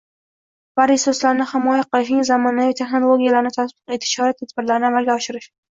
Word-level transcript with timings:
va 0.79 0.85
resurslarini 0.91 1.47
himoya 1.51 1.85
qilishning 1.93 2.25
zamonaviy 2.31 2.75
texnologiyalarini 2.83 3.55
tatbiq 3.61 3.97
etish 3.99 4.19
chora-tadbirlarini 4.19 4.93
amalga 4.95 5.21
oshirish 5.23 5.53